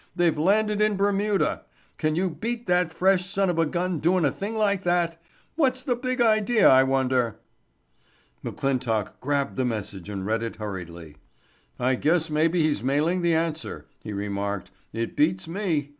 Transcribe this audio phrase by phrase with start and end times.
[0.15, 1.61] "They've landed in Bermuda.
[1.99, 5.21] Can you beat that fresh son of a gun doin' a thing like that?
[5.55, 7.35] What's the big idea, I wonder?"
[8.43, 11.17] McClintock grabbed the message and read it hurriedly.
[11.79, 14.71] "I guess maybe he's mailing the answer," he remarked.
[14.91, 15.89] "It beats me.